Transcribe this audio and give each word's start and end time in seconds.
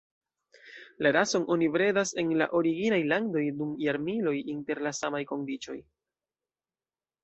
La 1.05 1.11
rason 1.17 1.45
oni 1.57 1.67
bredas 1.75 2.15
en 2.23 2.33
la 2.41 2.49
originaj 2.61 3.01
landoj 3.13 3.45
dum 3.61 3.77
jarmiloj 3.87 4.37
inter 4.57 4.85
la 4.89 4.97
samaj 5.05 5.27
kondiĉoj. 5.35 5.81